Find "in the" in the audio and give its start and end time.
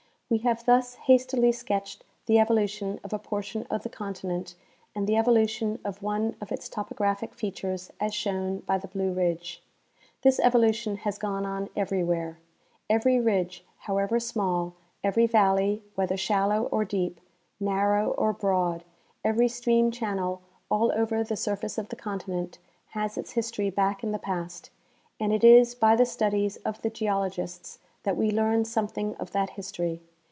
24.01-24.17